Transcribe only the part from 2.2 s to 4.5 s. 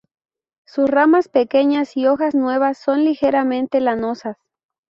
nuevas son ligeramente lanosas.